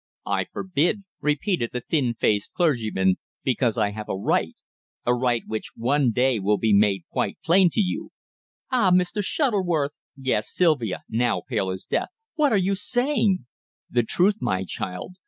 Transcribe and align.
"I 0.25 0.45
forbid," 0.45 1.03
repeated 1.21 1.73
the 1.73 1.79
thin 1.81 2.15
faced 2.15 2.55
clergyman, 2.55 3.17
"because 3.43 3.77
I 3.77 3.91
have 3.91 4.09
a 4.09 4.17
right 4.17 4.55
a 5.05 5.13
right 5.13 5.43
which 5.45 5.73
one 5.75 6.09
day 6.09 6.39
will 6.39 6.57
be 6.57 6.73
made 6.73 7.03
quite 7.11 7.37
plain 7.45 7.69
to 7.73 7.79
you." 7.79 8.09
"Ah! 8.71 8.89
Mr. 8.89 9.23
Shuttleworth," 9.23 9.93
gasped 10.19 10.53
Sylvia, 10.53 11.03
now 11.07 11.43
pale 11.47 11.69
as 11.69 11.85
death, 11.85 12.09
"what 12.33 12.51
are 12.51 12.57
you 12.57 12.73
saying?" 12.73 13.45
"The 13.91 14.01
truth, 14.01 14.37
my 14.41 14.63
child. 14.63 15.17